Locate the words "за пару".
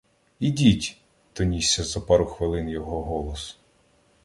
1.83-2.25